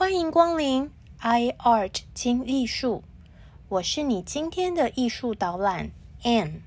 [0.00, 3.02] 欢迎光临 iArt 听艺术，
[3.68, 5.90] 我是你今天的艺术导览
[6.22, 6.60] Anne。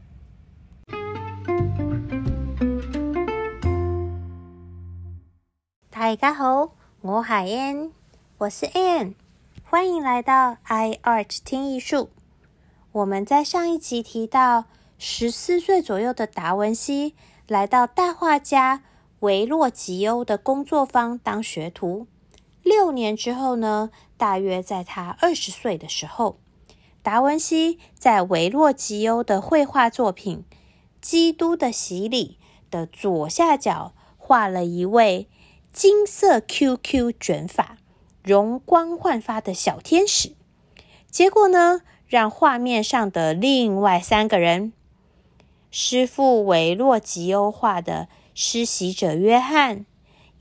[5.90, 7.92] 大家好，我係 Anne，
[8.40, 9.14] 我是 Anne，
[9.64, 12.10] 欢迎来到 iArt 听艺术。
[12.92, 14.66] 我们在上一集提到，
[14.98, 17.16] 十四岁左右的达文西
[17.48, 18.84] 来到大画家
[19.22, 22.08] 维洛吉欧的工作坊当学徒。
[22.64, 26.38] 六年之后呢，大约在他二十岁的时候，
[27.02, 30.46] 达文西在维洛吉欧的绘画作品
[31.02, 32.38] 《基督的洗礼》
[32.72, 35.28] 的左下角画了一位
[35.74, 37.78] 金色 QQ 卷发、
[38.24, 40.34] 容光焕发的小天使。
[41.10, 44.72] 结果呢，让画面上的另外三个人——
[45.72, 49.88] 师傅维洛吉欧画的施洗者约翰、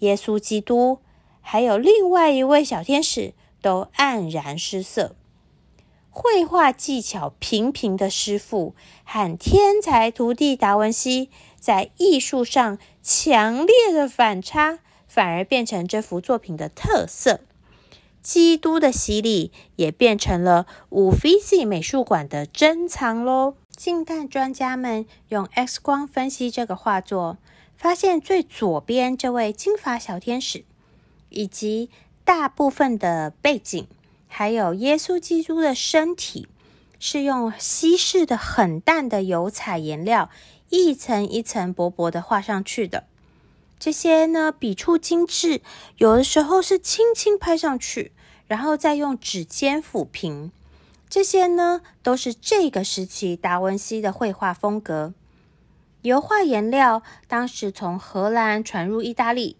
[0.00, 0.98] 耶稣基督。
[1.40, 5.16] 还有另外一位小天使都黯然失色。
[6.12, 17.40] 绘画技巧平平的师傅和天才徒弟达文西在艺术上强烈的反差，反而变成这幅作品的特色。
[18.22, 23.54] 基督的洗礼也变成了五菲西美术馆的珍藏喽。
[23.74, 27.38] 近代专家们用 X 光分析这个画作，
[27.76, 30.64] 发现最左边这位金发小天使。
[31.30, 31.88] 以及
[32.24, 33.88] 大部分的背景，
[34.28, 36.46] 还有耶稣基督的身体，
[36.98, 40.30] 是用稀释的很淡的油彩颜料，
[40.68, 43.04] 一层一层薄薄的画上去的。
[43.78, 45.62] 这些呢，笔触精致，
[45.96, 48.12] 有的时候是轻轻拍上去，
[48.46, 50.52] 然后再用指尖抚平。
[51.08, 55.14] 这些呢，都是这个时期达文西的绘画风格。
[56.02, 59.56] 油画颜料当时从荷兰传入意大利。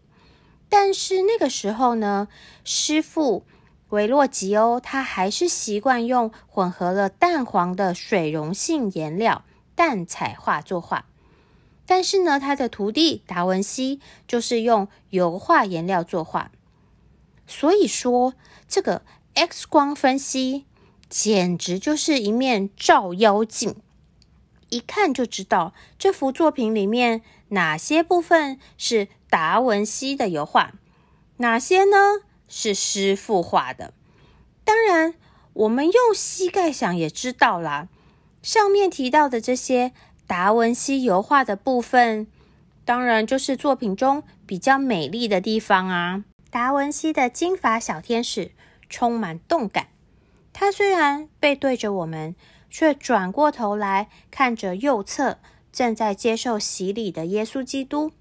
[0.71, 2.29] 但是那个时候呢，
[2.65, 3.45] 师傅
[3.91, 11.05] 维洛吉欧他还是习惯用混合了蛋黄的水溶性颜料淡彩画作画。
[11.85, 16.53] 但是呢，他的徒弟达文西就是用油画颜料作画。
[17.49, 18.35] 所以说，
[18.69, 19.03] 这个
[19.35, 20.67] X 光分析
[21.09, 23.75] 简直就是一面照妖镜，
[24.69, 29.09] 一看就知道这幅作品里面哪些部分是。
[29.31, 30.73] 达文西的油画，
[31.37, 31.97] 哪些呢？
[32.49, 33.95] 是师傅画的。
[34.65, 35.15] 当然，
[35.53, 37.87] 我们用膝盖想也知道啦。
[38.43, 39.93] 上面提到的这些
[40.27, 42.27] 达文西油画的部分，
[42.85, 46.25] 当然就是作品中比较美丽的地方啊。
[46.51, 48.51] 达文西的金发小天使
[48.89, 49.91] 充满动感，
[50.53, 52.35] 他虽然背对着我们，
[52.69, 55.39] 却转过头来看着右侧
[55.73, 58.13] 正在接受洗礼的耶稣基督。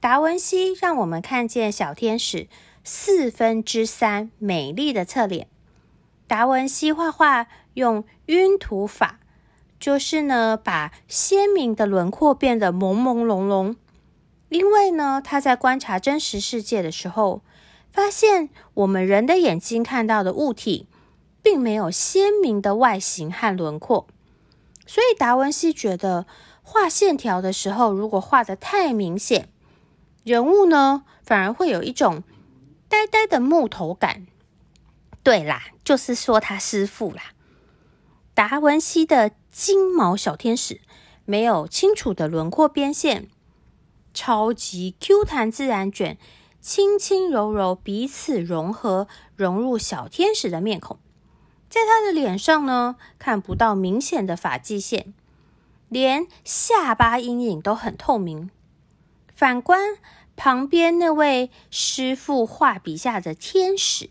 [0.00, 2.48] 达文西让我们看见小天使
[2.82, 5.46] 四分之三美丽的侧脸。
[6.26, 9.20] 达文西画画用晕涂法，
[9.78, 13.76] 就是呢把鲜明的轮廓变得朦朦胧胧。
[14.48, 17.42] 因为呢他在观察真实世界的时候，
[17.92, 20.86] 发现我们人的眼睛看到的物体，
[21.42, 24.06] 并没有鲜明的外形和轮廓，
[24.86, 26.26] 所以达文西觉得
[26.72, 29.48] 画线条的时候，如果画的太明显。
[30.22, 32.22] 人物呢，反而会有一种
[32.88, 34.28] 呆呆的木头感。
[35.24, 37.32] 对啦，就是说他师傅啦。
[38.34, 40.80] 达文西的金毛小天使
[41.24, 43.26] 没有清楚的轮廓边线，
[44.14, 46.18] 超级 Q 弹自然卷，
[46.60, 51.00] 轻轻柔柔彼此融合，融入小天使的面孔。
[51.68, 55.12] 在他的脸上呢，看不到明显的发际线，
[55.90, 58.50] 连下巴阴影都很透明。
[59.34, 59.98] 反观
[60.36, 64.10] 旁边那位师傅画笔下的天使，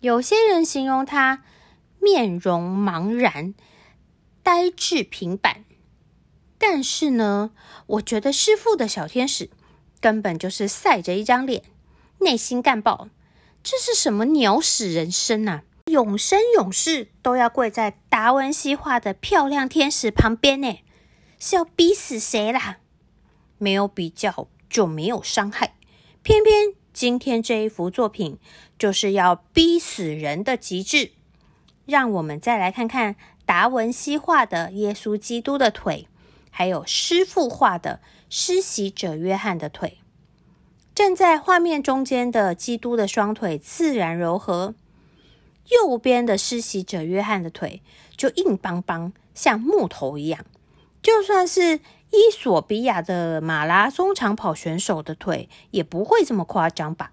[0.00, 1.42] 有些人形容他
[1.98, 3.54] 面容茫然、
[4.42, 5.64] 呆滞平板。
[6.58, 7.50] 但是呢，
[7.86, 9.50] 我觉得师傅的小天使
[10.00, 11.62] 根本就是晒着一张脸，
[12.18, 13.08] 内心干爆。
[13.62, 15.62] 这是什么鸟屎人生呐？
[15.94, 20.80] 永生永世都要跪在达文西画的漂亮天使旁边呢？
[21.38, 22.78] 是要逼死谁啦？
[23.58, 25.76] 没有比较就没有伤害，
[26.24, 28.38] 偏偏今天这一幅作品
[28.76, 31.12] 就是要逼死人的极致。
[31.86, 33.14] 让我们再来看看
[33.46, 36.08] 达文西画的耶稣基督的腿，
[36.50, 39.98] 还有师傅画的施洗者约翰的腿。
[40.92, 44.74] 站在画面中间的基督的双腿自然柔和，
[45.68, 47.82] 右边的施洗者约翰的腿
[48.16, 50.44] 就硬邦邦，像木头一样。
[51.02, 51.80] 就算是。
[52.10, 57.10] 伊索比亚的马拉松长跑选手的腿也不会这么夸张吧？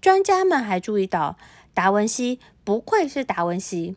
[0.00, 1.36] 专家们还注意到，
[1.72, 3.94] 达文西不愧是达文西，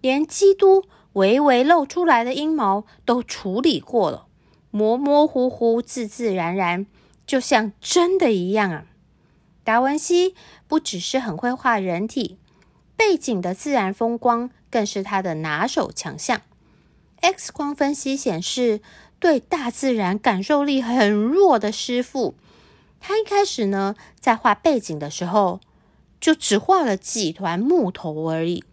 [0.00, 0.84] 连基督
[1.14, 4.26] 微微露出来的阴毛都处理过了，
[4.70, 6.86] 模模糊糊、自自然然，
[7.26, 8.86] 就像真的一样啊！
[9.64, 10.36] 达文西
[10.68, 12.38] 不只是很会画人体
[12.96, 16.40] 背景的自然风光，更是他的拿手强项。
[17.20, 18.80] X 光分析显示，
[19.18, 22.34] 对大自然感受力很弱的师傅。
[23.00, 25.60] 他一开始呢，在画背景的时候，
[26.20, 28.64] 就只画了几团木头而已。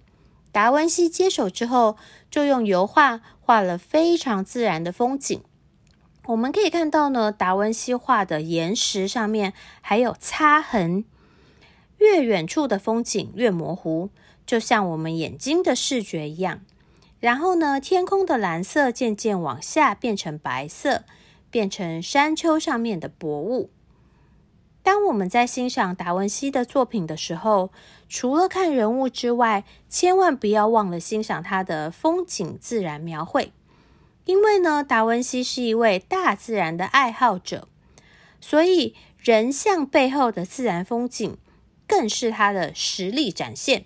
[0.52, 1.98] 达文西接手之后，
[2.30, 5.42] 就用油画画了非常自然的风景。
[6.25, 11.06] 我们可以看到呢，达文西画的岩石上面还有擦痕，
[12.03, 14.09] 越远处的风景越模糊，
[14.45, 16.59] 就像我们眼睛的视觉一样。
[17.21, 21.05] 然后呢，天空的蓝色渐渐往下变成白色，
[21.50, 23.69] 变成山丘上面的薄雾。
[24.83, 27.71] 当我们在欣赏达文西的作品的时候，
[28.09, 33.53] 除了看人物之外，千万不要忘了欣赏他的风景自然描绘。
[34.25, 37.69] 因为呢，达文西是一位大自然的爱好者，
[38.41, 41.38] 所以人像背后的自然风景
[41.88, 43.85] 更是他的实力展现。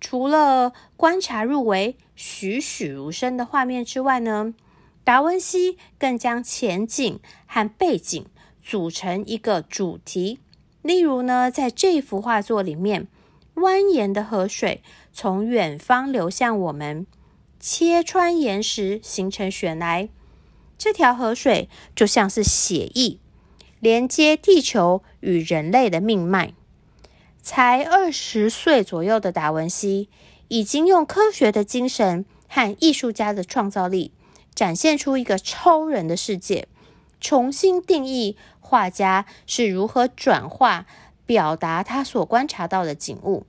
[0.00, 4.54] 除了观察入围、栩栩如生的画面之外呢，
[5.02, 8.26] 达文西更将前景和背景。
[8.66, 10.38] 组成一个主题，
[10.80, 13.08] 例如呢，在这幅画作里面，
[13.56, 14.82] 蜿蜒的河水
[15.12, 17.06] 从远方流向我们，
[17.60, 20.08] 切穿岩石形成悬崖。
[20.78, 23.18] 这条河水就像是血液，
[23.80, 26.54] 连接地球与人类的命脉。
[27.44, 30.08] 才二十岁左右的达文西，
[30.48, 34.14] 已经用科学的精神和艺术家的创造力，
[34.54, 36.68] 展现出一个超人的世界。
[37.20, 40.86] 重新定义画家是如何转化、
[41.26, 43.44] 表达他所观察到的景物。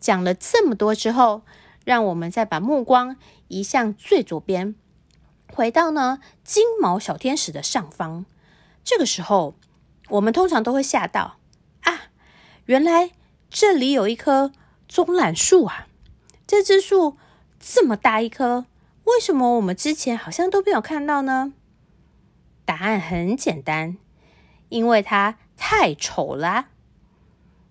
[0.00, 1.42] 讲了这么多之后，
[1.84, 3.16] 让我们再把目光
[3.46, 4.74] 移向最左边，
[5.54, 8.26] 回到呢金毛小天使的上方。
[8.82, 9.54] 这个时候，
[10.08, 11.39] 我们通常都会吓到！
[12.70, 13.10] 原来
[13.48, 14.52] 这里有一棵
[14.86, 15.88] 棕榈树啊！
[16.46, 17.16] 这只树
[17.58, 18.66] 这么大一棵，
[19.02, 21.52] 为什么我们之前好像都没有看到呢？
[22.64, 23.98] 答案很简单，
[24.68, 26.68] 因为它太丑啦。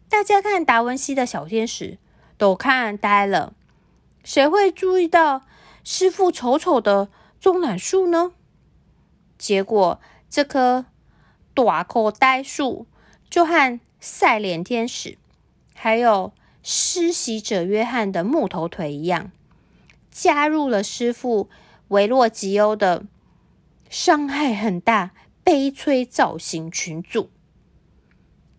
[0.10, 1.98] 大家看达文西的小天使
[2.38, 3.54] 都看呆了，
[4.26, 5.44] 谁会注意到
[5.86, 7.08] 师傅丑丑的
[7.40, 8.34] 棕榈树呢？
[9.38, 10.88] 结果这棵
[11.54, 12.86] 短口呆树
[13.30, 15.18] 就和赛脸天使，
[15.74, 19.32] 还有施洗者约翰的木头腿一样，
[20.12, 21.50] 加入了师傅
[21.90, 23.06] 维洛吉欧的。
[23.90, 25.14] 伤害很大，
[25.44, 27.32] 悲催造型群组。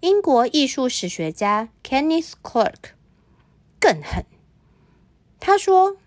[0.01, 2.95] 英国艺术史学家 Kenneth Clark
[3.79, 4.25] 更狠，
[5.39, 5.99] 他说：“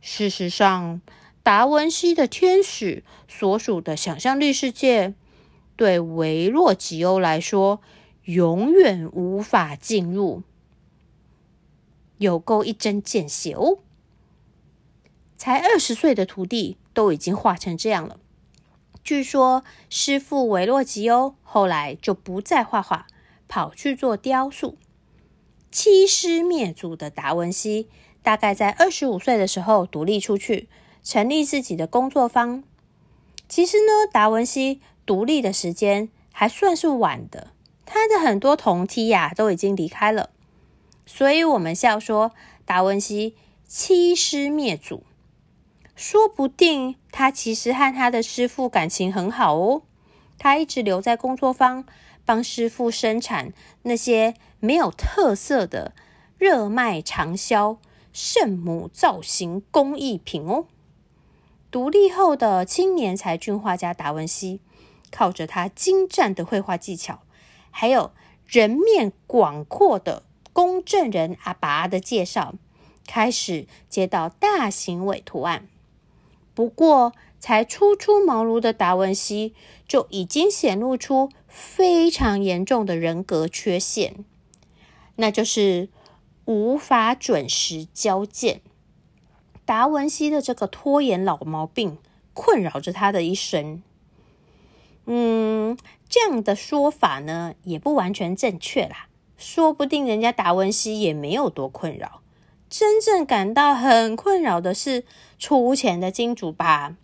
[0.00, 1.00] 事实上，
[1.42, 5.14] 达文西的天使所属的想象力世界，
[5.74, 7.80] 对维洛吉欧来说，
[8.26, 10.44] 永远无法进入。”
[12.18, 13.78] 有够一针见血哦！
[15.36, 18.18] 才二十岁的徒弟都已经画成这样了。
[19.04, 23.06] 据说师傅维洛吉欧后来就不再画画，
[23.46, 24.78] 跑去做雕塑。
[25.70, 27.88] 欺师灭祖的达文西，
[28.22, 30.70] 大概在二十五岁的时候独立出去，
[31.02, 32.64] 成立自己的工作坊。
[33.46, 37.52] 其实呢，达文西独立的时间还算是晚的，
[37.86, 40.28] 他的很多同梯呀都已经离开了，
[41.06, 42.32] 所以我们笑说
[42.66, 43.34] 达文西
[43.66, 45.04] 欺师灭祖。
[45.94, 49.82] 说不定他其实和他的师傅感情很好哦。
[50.36, 51.86] 他一直留在工作坊，
[52.26, 55.94] 帮师傅生产那些没有特色的
[56.36, 57.78] 热卖长销
[58.12, 60.66] 圣母造型工艺品哦。
[61.70, 64.60] 独立后的青年才俊画家达文西，
[65.10, 67.20] 靠着他精湛的绘画技巧，
[67.78, 68.10] 还有
[68.46, 70.22] 人面广阔的
[70.54, 72.54] 公证人阿拔的介绍，
[73.06, 75.68] 开始接到大型委图案。
[76.54, 79.54] 不过，才初出茅庐的达文西
[79.86, 84.24] 就已经显露出非常严重的人格缺陷，
[85.16, 85.90] 那就是
[86.46, 88.62] 无法准时交件。
[89.66, 91.98] 达文西的这个拖延老毛病
[92.32, 93.82] 困扰着他的一生。
[95.08, 99.08] 嗯，这样的说法呢，也不完全正确啦。
[99.36, 102.22] 说不定人家达文西也没有多困扰。
[102.68, 105.04] 真正感到很困扰的是
[105.38, 106.96] 出钱的金主吧？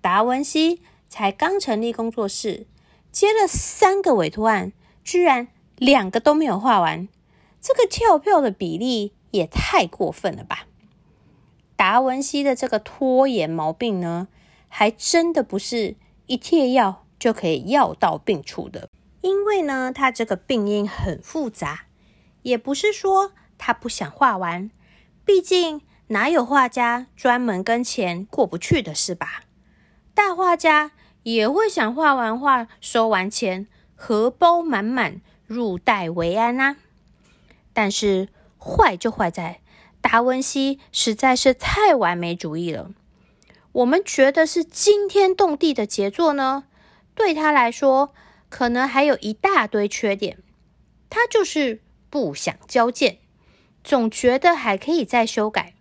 [0.00, 2.66] 达文西才刚成立工作室，
[3.10, 7.08] 接了三个委托案，居然两个都没有画完，
[7.60, 10.66] 这个跳票的比例也太过分了吧？
[11.76, 14.28] 达文西的这个拖延毛病呢，
[14.68, 18.88] 还真的不是一贴药就可以药到病除的。
[19.20, 21.84] 因为呢，他这个病因很复杂，
[22.42, 24.70] 也不是说他不想画完，
[25.24, 29.44] 毕竟哪有画家专门跟钱过不去的事吧？
[30.14, 36.76] 大画家也会想画完画收完钱，荷包满满，入袋为安啊。
[37.72, 39.60] 但是坏就坏在
[40.00, 42.90] 达文西实在是太完美主义了。
[43.72, 46.64] 我们觉得是惊天动地的杰作呢，
[47.20, 48.14] 对他来说。
[48.48, 50.38] 可能还有一大堆缺点，
[51.08, 53.18] 他就是不想交件，
[53.84, 55.74] 总觉得还可以再修改，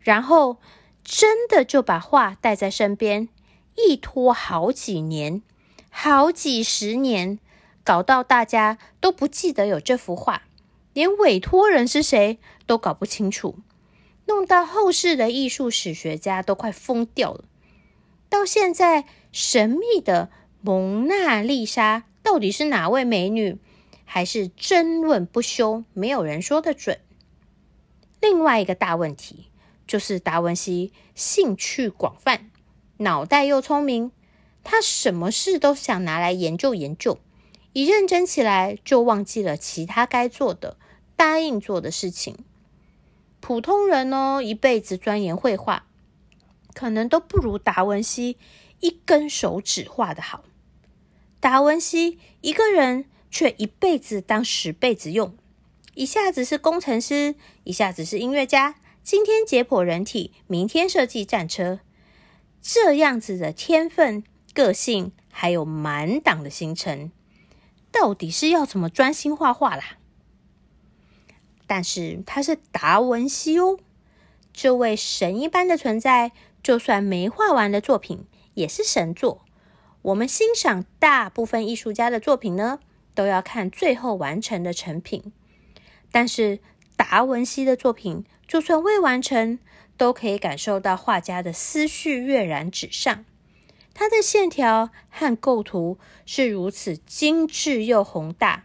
[0.00, 0.56] 然后
[1.04, 3.28] 真的就把画带在身边，
[3.76, 5.42] 一拖好几年，
[5.90, 7.38] 好几十年，
[7.84, 10.44] 搞到大家都不记得有这幅画，
[10.94, 13.58] 连委托人是谁都搞不清楚，
[14.24, 17.44] 弄到后世的艺术史学家都快疯掉了。
[18.30, 20.30] 到现在，神秘的。
[20.62, 23.58] 蒙娜丽莎到底是哪位美女？
[24.04, 27.00] 还是争论不休，没有人说得准。
[28.20, 29.46] 另外一个大问题
[29.86, 32.50] 就是达文西兴趣广泛，
[32.98, 34.12] 脑袋又聪明，
[34.62, 37.18] 他什么事都想拿来研究研究，
[37.72, 40.76] 一认真起来就忘记了其他该做的、
[41.16, 42.36] 答应做的事情。
[43.40, 45.86] 普通人呢，一辈子钻研绘画，
[46.74, 48.36] 可能都不如达文西
[48.80, 50.44] 一根手指画的好。
[51.40, 55.34] 达文西一个人却一辈子当十辈子用，
[55.94, 61.80] 一下子是工程师，一下子是音乐家，今天解剖人体，明天设计战车，
[62.60, 67.10] 这样子的天分、个性，还有满档的行程，
[67.90, 69.96] 到底是要怎么专心画画啦？
[71.66, 73.78] 但是他是达文西哦，
[74.52, 76.32] 这位神一般的存在，
[76.62, 79.40] 就算没画完的作品，也是神作。
[80.02, 82.80] 我们欣赏大部分艺术家的作品呢，
[83.14, 85.32] 都要看最后完成的成品。
[86.10, 86.60] 但是
[86.96, 89.58] 达文西的作品，就算未完成，
[89.96, 93.24] 都可以感受到画家的思绪跃然纸上。
[93.92, 98.64] 他的线条和构图是如此精致又宏大，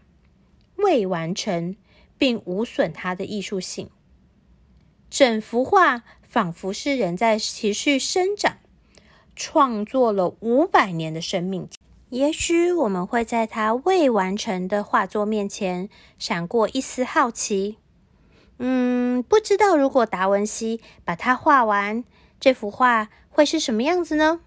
[0.78, 1.76] 未完成
[2.18, 3.90] 并无损他的艺术性。
[5.10, 8.58] 整幅画仿佛是人在持续生长。
[9.36, 11.68] 创作了五百年的生命，
[12.10, 17.78] 也许我们会在他未完成的画作面前闪过一丝好奇。
[18.58, 22.06] 嗯，不知道如果达文西把它画完，
[22.40, 24.40] 这幅画会是什么样子呢？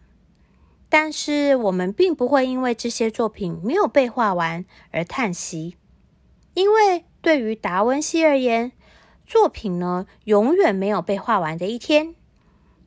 [0.89, 5.77] 但是我们并不会因为这些作品没有被画完而叹息，
[6.55, 8.73] 因为对于达文西而言，
[9.27, 12.15] 作品呢永远没有被画完的一天。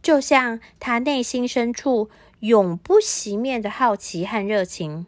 [0.01, 5.05] 就像他内心深处永不熄灭的好奇和热情，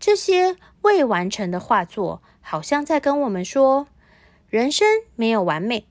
[0.00, 3.86] 这些未完成的画作，好像在跟我们说：
[4.48, 5.86] 人生没有完美，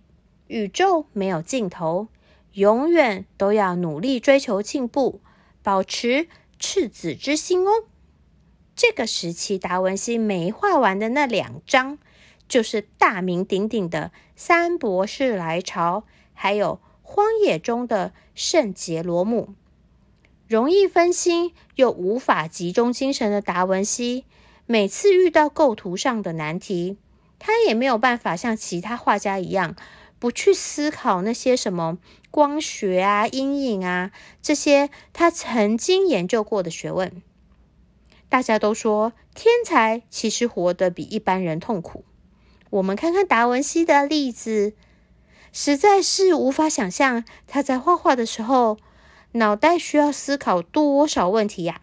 [0.48, 2.10] 宇宙没有尽头，
[2.54, 5.22] 永远都要努力追求进步，
[5.64, 6.28] 保持
[6.60, 7.86] 赤子之心哦。
[8.76, 11.98] 这个时期，达文西没画完的那两张，
[12.50, 16.02] 就是大名鼎鼎的《三博士来朝》，
[16.34, 16.82] 还有。
[17.12, 19.56] 荒野中的圣杰罗姆，
[20.48, 24.26] 容易分心又无法集中精神的达文西，
[24.68, 26.98] 每次遇到构图上的难题，
[27.40, 29.76] 他也没有办法像其他画家一样，
[30.20, 31.98] 不去思考那些什么
[32.30, 37.24] 光学啊、阴影啊这些他曾经研究过的学问。
[38.30, 42.06] 大家都说天才其实活得比一般人痛苦。
[42.70, 44.76] 我们看看达文西的例子。
[45.52, 48.78] 实在是无法想象他在画画的时候，
[49.34, 51.82] 脑袋需要思考多少问题呀！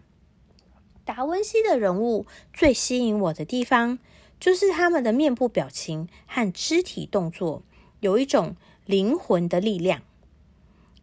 [1.05, 3.99] 达文西的人物最吸引我的地方，
[4.39, 7.63] 就是他们的面部表情和肢体动作
[8.01, 8.55] 有一种
[8.85, 10.01] 灵魂的力量。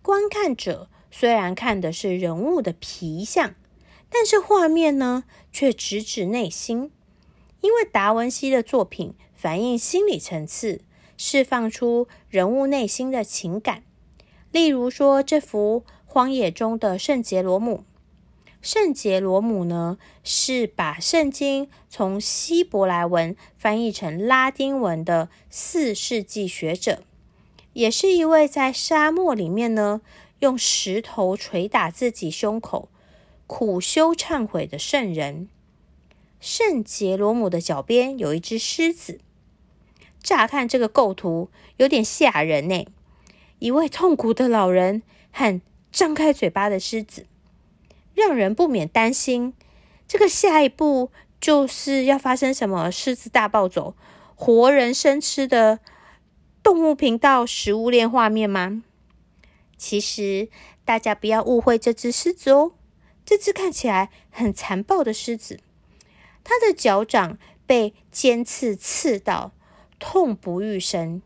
[0.02, 3.54] 观看者虽然看的是人物的皮相，
[4.10, 6.90] 但是画面呢，却直指内心，
[7.62, 10.82] 因为达文西的作品反映心理层次。
[11.16, 13.82] 释放出人物内心的情感，
[14.50, 17.84] 例如说这幅荒野中的圣杰罗姆。
[18.62, 27.02] 圣杰罗姆呢，是把圣经从希伯来文翻译成拉丁文的四世纪学者，
[27.74, 30.00] 也是一位在沙漠里面呢，
[30.38, 32.88] 用石头捶打自己胸口，
[33.46, 35.48] 苦修忏悔的圣人。
[36.40, 39.20] 圣杰罗姆的脚边有一只狮子。
[40.24, 42.86] 乍看这个构图有点吓人呢，
[43.58, 45.60] 一位痛苦的老人和
[45.92, 47.26] 张开嘴巴的狮子，
[48.14, 49.52] 让人不免担心，
[50.08, 53.94] 这个下一步就是要发生什么狮子大暴走、
[54.34, 55.80] 活人生吃的
[56.62, 58.82] 动物频道食物链画面吗？
[59.76, 60.48] 其实
[60.86, 62.72] 大家不要误会这只狮子哦，
[63.26, 65.60] 这只看起来很残暴的狮子。
[66.42, 69.52] 它的脚掌被尖刺刺到，
[69.98, 71.22] 痛不欲生。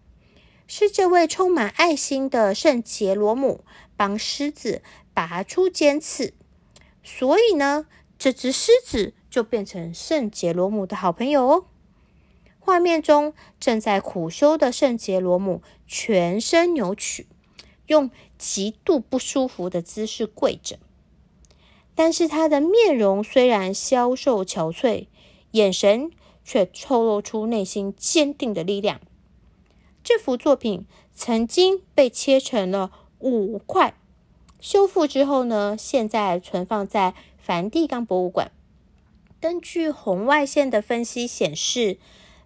[0.66, 3.64] 是这位充满爱心的圣杰罗姆
[3.96, 4.82] 帮狮子
[5.14, 6.34] 拔出尖刺，
[7.02, 7.87] 所以呢，
[8.18, 11.64] 这只狮子就变成圣杰罗姆的好朋友哦。
[12.58, 17.26] 画面中正在苦修的圣杰罗姆全身扭曲，
[17.87, 20.78] 用极度不舒服的姿势跪着。
[21.94, 25.06] 但是他的面容虽然消瘦憔悴，
[25.52, 26.10] 眼神
[26.49, 29.02] 却透露出内心坚定的力量。
[30.02, 33.95] 这幅作品曾经被切成了五块，
[34.59, 38.50] 修复之后呢，现在存放在梵蒂冈博物馆。
[39.38, 41.99] 根据红外线的分析显示，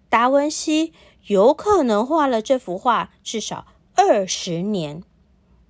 [0.08, 0.92] 达文西
[1.28, 5.04] 有可能画了这幅画至少二十年。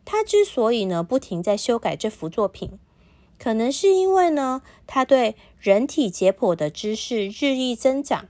[0.06, 2.78] 他之所以呢不停在修改这幅作品，
[3.42, 8.28] 可能是因为呢他对人体解剖的知识日益增长，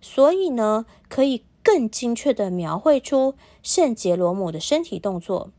[0.00, 5.50] 所以呢可以更精确的描绘出圣杰罗姆的身体动作，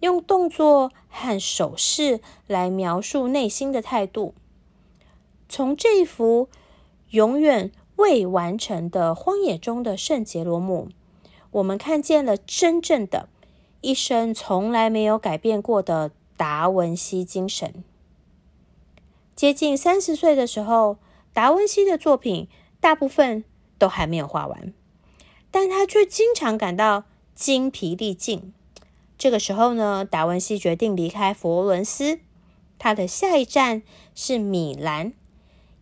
[0.00, 4.32] 用动作和手势来描述内心的态度。
[5.46, 6.48] 从这一幅
[7.10, 10.88] 永远未完成的荒野中的圣杰罗姆，
[11.50, 13.28] 我们看见了真正的。
[13.82, 17.84] 一生从来没有改变过的达文西精神。
[19.40, 20.98] 接近三十岁的时候，
[21.32, 22.46] 达文西的作品
[22.78, 23.42] 大部分
[23.78, 24.74] 都还没有画完，
[25.50, 27.04] 但他却经常感到
[27.34, 28.52] 精疲力尽。
[29.16, 32.20] 这个时候呢，达文西决定离开佛罗伦斯，
[32.78, 33.82] 他的下一站
[34.14, 35.14] 是米兰，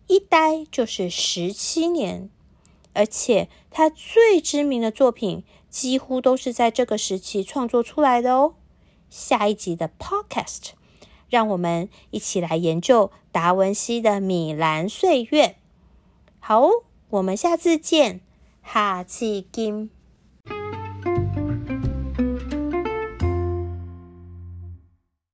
[0.07, 2.29] 一待就是十七年，
[2.93, 5.43] 而且他最知名的作品。
[5.69, 8.53] 几乎都是在这个时期创作出来的哦。
[9.09, 10.69] 下一集的 Podcast，
[11.29, 15.55] 让我们一起来研究达文西的米兰岁月。
[16.39, 16.67] 好，
[17.09, 18.21] 我们下次见，
[18.61, 19.91] 哈气金。